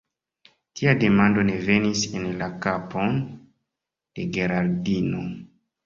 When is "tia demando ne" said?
0.79-1.59